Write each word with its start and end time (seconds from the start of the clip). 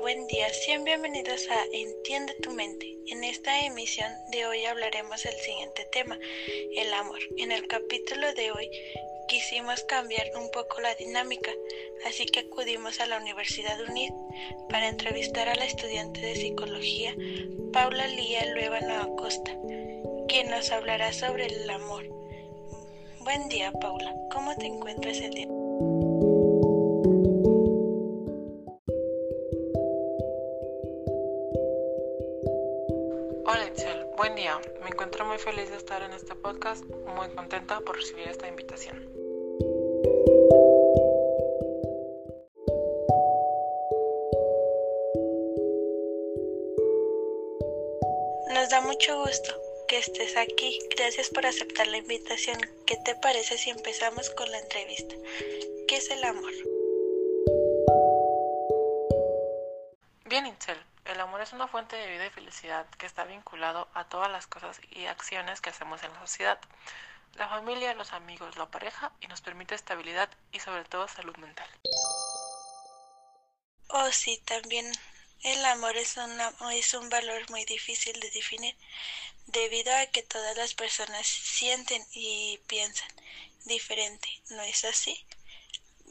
buen 0.00 0.26
día. 0.28 0.48
Sean 0.52 0.84
bienvenidos 0.84 1.48
a 1.50 1.64
Entiende 1.72 2.34
tu 2.34 2.52
mente. 2.52 2.96
En 3.08 3.24
esta 3.24 3.66
emisión 3.66 4.08
de 4.30 4.46
hoy 4.46 4.64
hablaremos 4.64 5.22
del 5.24 5.34
siguiente 5.34 5.84
tema, 5.90 6.16
el 6.76 6.92
amor. 6.94 7.18
En 7.36 7.50
el 7.50 7.66
capítulo 7.66 8.32
de 8.34 8.52
hoy 8.52 8.70
quisimos 9.26 9.82
cambiar 9.84 10.26
un 10.36 10.50
poco 10.50 10.80
la 10.80 10.94
dinámica, 10.94 11.50
así 12.06 12.26
que 12.26 12.40
acudimos 12.40 13.00
a 13.00 13.06
la 13.06 13.18
Universidad 13.18 13.80
UNID 13.80 14.12
para 14.68 14.88
entrevistar 14.88 15.48
a 15.48 15.56
la 15.56 15.64
estudiante 15.64 16.20
de 16.20 16.36
psicología 16.36 17.16
Paula 17.72 18.06
Lía 18.06 18.46
Luevano 18.54 19.02
Acosta, 19.02 19.50
quien 20.28 20.48
nos 20.48 20.70
hablará 20.70 21.12
sobre 21.12 21.46
el 21.46 21.68
amor. 21.68 22.04
Buen 23.20 23.48
día, 23.48 23.72
Paula. 23.72 24.14
¿Cómo 24.32 24.54
te 24.54 24.66
encuentras 24.66 25.18
el 25.18 25.32
día? 25.32 25.55
Buen 34.16 34.34
día, 34.34 34.60
me 34.82 34.88
encuentro 34.88 35.24
muy 35.24 35.38
feliz 35.38 35.70
de 35.70 35.76
estar 35.76 36.02
en 36.02 36.12
este 36.12 36.34
podcast, 36.34 36.84
muy 36.84 37.28
contenta 37.28 37.78
por 37.78 37.94
recibir 37.94 38.26
esta 38.26 38.48
invitación. 38.48 38.96
Nos 48.52 48.68
da 48.68 48.80
mucho 48.80 49.20
gusto 49.20 49.54
que 49.86 49.98
estés 49.98 50.36
aquí. 50.36 50.80
Gracias 50.96 51.30
por 51.30 51.46
aceptar 51.46 51.86
la 51.86 51.98
invitación. 51.98 52.58
¿Qué 52.84 52.96
te 53.04 53.14
parece 53.14 53.58
si 53.58 53.70
empezamos 53.70 54.28
con 54.30 54.50
la 54.50 54.58
entrevista? 54.58 55.14
¿Qué 55.86 55.98
es 55.98 56.10
el 56.10 56.24
amor? 56.24 56.52
Bien, 60.24 60.46
Itzel. 60.46 60.85
El 61.16 61.22
amor 61.22 61.40
es 61.40 61.54
una 61.54 61.66
fuente 61.66 61.96
de 61.96 62.10
vida 62.10 62.26
y 62.26 62.30
felicidad 62.30 62.84
que 62.98 63.06
está 63.06 63.24
vinculado 63.24 63.88
a 63.94 64.04
todas 64.04 64.30
las 64.30 64.46
cosas 64.46 64.78
y 64.90 65.06
acciones 65.06 65.62
que 65.62 65.70
hacemos 65.70 66.02
en 66.02 66.12
la 66.12 66.20
sociedad. 66.20 66.60
La 67.36 67.48
familia, 67.48 67.94
los 67.94 68.12
amigos, 68.12 68.58
la 68.58 68.70
pareja 68.70 69.10
y 69.22 69.26
nos 69.26 69.40
permite 69.40 69.74
estabilidad 69.74 70.28
y 70.52 70.60
sobre 70.60 70.84
todo 70.84 71.08
salud 71.08 71.34
mental. 71.38 71.66
Oh, 73.88 74.12
sí, 74.12 74.42
también 74.44 74.92
el 75.42 75.64
amor 75.64 75.96
es, 75.96 76.18
un 76.18 77.08
valor 77.08 77.50
muy 77.50 77.64
difícil 77.64 78.20
de 78.20 78.30
definir 78.32 78.76
debido 79.46 79.96
a 79.96 80.04
que 80.08 80.22
todas 80.22 80.54
las 80.58 80.74
personas 80.74 81.26
sienten 81.26 82.04
y 82.12 82.60
piensan 82.66 83.08
diferente, 83.64 84.28
¿no 84.50 84.60
es 84.60 84.84
así? 84.84 85.24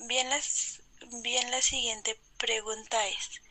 Bien, 0.07 0.31
las, 0.31 0.81
bien 1.21 1.51
la 1.51 1.61
siguiente 1.61 2.19
pregunta 2.39 3.07
es, 3.07 3.44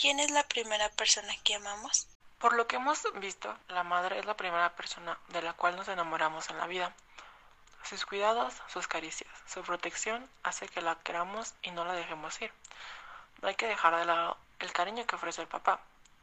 ¿Quién 0.00 0.20
es 0.20 0.30
la 0.30 0.44
primera 0.44 0.88
persona 0.90 1.34
que 1.42 1.56
amamos? 1.56 2.06
Por 2.38 2.52
lo 2.52 2.68
que 2.68 2.76
hemos 2.76 3.02
visto, 3.14 3.58
la 3.66 3.82
madre 3.82 4.20
es 4.20 4.26
la 4.26 4.36
primera 4.36 4.76
persona 4.76 5.18
de 5.30 5.42
la 5.42 5.54
cual 5.54 5.74
nos 5.74 5.88
enamoramos 5.88 6.48
en 6.50 6.58
la 6.58 6.68
vida. 6.68 6.94
Sus 7.82 8.06
cuidados, 8.06 8.54
sus 8.68 8.86
caricias, 8.86 9.28
su 9.48 9.60
protección 9.62 10.30
hace 10.44 10.68
que 10.68 10.82
la 10.82 10.94
queramos 11.00 11.54
y 11.62 11.72
no 11.72 11.84
la 11.84 11.94
dejemos 11.94 12.40
ir. 12.40 12.52
No 13.42 13.48
hay 13.48 13.56
que 13.56 13.66
dejar 13.66 13.96
de 13.96 14.04
lado 14.04 14.36
el 14.60 14.72
cariño 14.72 15.04
que 15.04 15.16
ofrece 15.16 15.42
el 15.42 15.48
papá. 15.48 15.80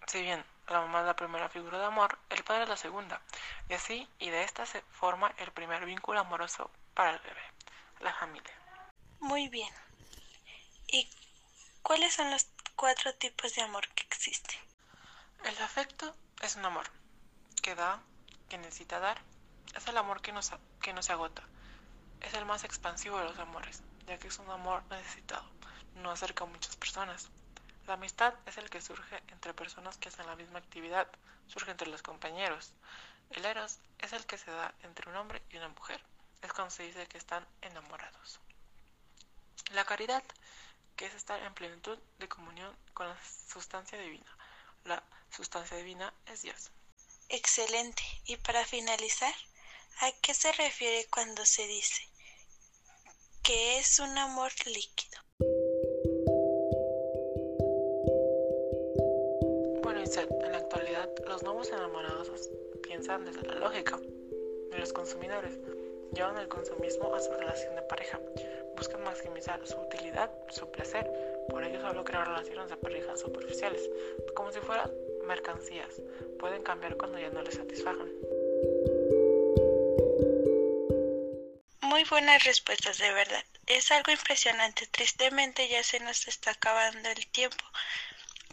Si 0.07 0.21
bien 0.21 0.45
la 0.69 0.79
mamá 0.79 1.01
es 1.01 1.07
la 1.07 1.17
primera 1.17 1.49
figura 1.49 1.77
de 1.77 1.85
amor, 1.85 2.17
el 2.29 2.45
padre 2.45 2.63
es 2.63 2.69
la 2.69 2.77
segunda. 2.77 3.19
Y 3.67 3.73
así 3.73 4.07
y 4.19 4.29
de 4.29 4.43
esta 4.43 4.65
se 4.65 4.83
forma 4.83 5.33
el 5.37 5.51
primer 5.51 5.83
vínculo 5.83 6.21
amoroso 6.21 6.71
para 6.93 7.11
el 7.11 7.19
bebé, 7.19 7.43
la 7.99 8.13
familia. 8.13 8.53
Muy 9.19 9.49
bien. 9.49 9.73
¿Y 10.87 11.09
cuáles 11.81 12.13
son 12.13 12.31
los 12.31 12.54
cuatro 12.75 13.13
tipos 13.16 13.56
de 13.56 13.62
amor 13.62 13.88
que 13.90 14.03
existen. 14.03 14.59
El 15.46 15.58
afecto 15.63 16.13
es 16.41 16.58
un 16.58 16.66
amor 16.66 16.86
que 17.62 17.74
da, 17.74 18.02
que 18.50 18.58
necesita 18.58 19.00
dar. 19.00 19.22
Es 19.74 19.88
el 19.88 19.97
amor 19.97 20.22
que 20.22 20.34
nos, 20.34 20.52
que 20.81 20.91
no 20.91 21.02
se 21.02 21.13
agota. 21.13 21.41
Es 22.19 22.34
el 22.34 22.46
más 22.46 22.66
expansivo 22.66 23.18
de 23.18 23.25
los 23.25 23.40
amores, 23.40 23.81
ya 24.08 24.18
que 24.18 24.28
es 24.28 24.40
un 24.40 24.50
amor 24.50 24.84
necesitado. 24.90 25.50
No 25.96 26.12
acerca 26.12 26.44
a 26.44 26.47
muchas 26.47 26.75
personas. 26.75 27.30
La 27.88 27.94
amistad 27.94 28.34
es 28.46 28.58
el 28.58 28.69
que 28.69 28.81
surge 28.81 29.24
entre 29.30 29.53
personas 29.53 29.97
que 29.97 30.09
hacen 30.09 30.25
la 30.28 30.36
misma 30.36 30.59
actividad, 30.59 31.07
surge 31.47 31.72
entre 31.72 31.90
los 31.90 32.02
compañeros. 32.02 32.74
El 33.30 33.46
eros 33.46 33.80
es 34.00 34.12
el 34.12 34.25
que 34.25 34.38
se 34.38 34.52
da 34.52 34.74
entre 34.84 35.09
un 35.09 35.16
hombre 35.16 35.42
y 35.50 35.57
una 35.57 35.69
mujer. 35.69 36.03
Es 36.42 36.52
cuando 36.52 36.72
se 36.72 36.84
dice 36.84 37.07
que 37.07 37.18
están 37.18 37.47
enamorados. 37.62 38.42
La 39.72 39.86
caridad 39.86 40.24
que 40.95 41.06
es 41.06 41.13
estar 41.13 41.41
en 41.41 41.53
plenitud 41.53 41.97
de 42.19 42.28
comunión 42.28 42.75
con 42.94 43.07
la 43.07 43.17
sustancia 43.51 43.97
divina. 43.97 44.38
La 44.83 45.03
sustancia 45.29 45.78
divina 45.78 46.13
es 46.28 46.41
Dios. 46.41 46.72
Excelente. 47.29 48.03
Y 48.25 48.38
para 48.38 48.66
finalizar, 48.66 49.33
¿a 50.01 50.11
qué 50.22 50.33
se 50.33 50.51
refiere 50.53 51.07
cuando 51.09 51.45
se 51.45 51.66
dice 51.67 52.07
que 53.44 53.78
es 53.79 54.00
un 54.00 54.17
amor 54.17 54.51
líquido? 54.66 55.19
Bueno, 59.83 60.01
en 60.01 60.51
la 60.51 60.57
actualidad 60.57 61.09
los 61.27 61.44
nuevos 61.44 61.69
enamorados 61.69 62.50
piensan 62.83 63.25
desde 63.25 63.44
la 63.44 63.56
lógica 63.56 63.97
de 63.97 64.77
los 64.77 64.94
consumidores 64.94 65.59
llevan 66.16 66.38
el 66.38 66.47
consumismo 66.47 67.13
a 67.13 67.19
su 67.19 67.31
relación 67.33 67.75
de 67.75 67.81
pareja. 67.83 68.19
Buscan 68.75 69.03
maximizar 69.03 69.66
su 69.66 69.78
utilidad, 69.78 70.30
su 70.50 70.69
placer. 70.72 71.09
Por 71.50 71.63
ello 71.63 71.81
solo 71.81 72.03
crean 72.03 72.25
relaciones 72.25 72.69
de 72.69 72.78
pareja 72.78 73.16
superficiales, 73.16 73.90
como 74.36 74.52
si 74.52 74.59
fueran 74.59 74.91
mercancías. 75.25 76.02
Pueden 76.40 76.63
cambiar 76.63 76.97
cuando 76.97 77.19
ya 77.19 77.30
no 77.30 77.41
les 77.41 77.56
satisfagan. 77.56 78.09
Muy 81.81 82.03
buenas 82.03 82.44
respuestas, 82.44 82.97
de 82.97 83.12
verdad. 83.13 83.44
Es 83.68 83.91
algo 83.91 84.12
impresionante. 84.12 84.88
Tristemente 84.88 85.68
ya 85.69 85.81
se 85.84 86.00
nos 86.02 86.28
está 86.28 86.52
acabando 86.52 87.09
el 87.09 87.25
tiempo. 87.28 87.63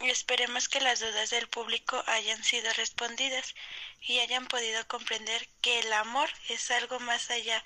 Esperemos 0.01 0.69
que 0.69 0.81
las 0.81 0.99
dudas 0.99 1.29
del 1.29 1.47
público 1.47 2.01
hayan 2.07 2.43
sido 2.43 2.71
respondidas 2.73 3.53
y 4.01 4.19
hayan 4.19 4.47
podido 4.47 4.85
comprender 4.87 5.47
que 5.61 5.79
el 5.79 5.93
amor 5.93 6.29
es 6.49 6.71
algo 6.71 6.99
más 6.99 7.29
allá. 7.31 7.63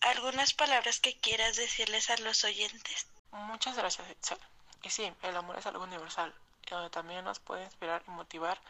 ¿Algunas 0.00 0.54
palabras 0.54 1.00
que 1.00 1.18
quieras 1.18 1.56
decirles 1.56 2.10
a 2.10 2.16
los 2.18 2.44
oyentes? 2.44 3.06
Muchas 3.32 3.76
gracias, 3.76 4.08
Itzel. 4.10 4.38
Y 4.82 4.90
sí, 4.90 5.12
el 5.22 5.36
amor 5.36 5.58
es 5.58 5.66
algo 5.66 5.84
universal, 5.84 6.32
donde 6.70 6.90
también 6.90 7.24
nos 7.24 7.40
puede 7.40 7.64
inspirar 7.64 8.02
y 8.06 8.10
motivar 8.10 8.60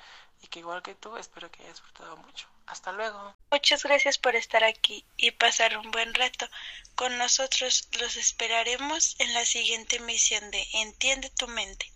y 0.43 0.47
que 0.49 0.61
igual 0.61 0.83
que 0.83 0.95
tú 0.95 1.17
espero 1.17 1.51
que 1.51 1.63
hayas 1.63 1.75
disfrutado 1.75 2.17
mucho. 2.17 2.47
Hasta 2.67 2.93
luego. 2.93 3.35
Muchas 3.51 3.83
gracias 3.83 4.19
por 4.19 4.37
estar 4.37 4.63
aquí 4.65 5.05
y 5.17 5.31
pasar 5.31 5.77
un 5.79 5.91
buen 5.91 6.15
rato. 6.15 6.47
Con 6.95 7.17
nosotros 7.19 7.89
los 8.01 8.17
esperaremos 8.17 9.17
en 9.19 9.33
la 9.35 9.45
siguiente 9.45 9.97
emisión 9.97 10.51
de 10.51 10.67
Entiende 10.75 11.31
tu 11.31 11.49
mente. 11.49 11.91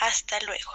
Hasta 0.00 0.40
luego. 0.40 0.72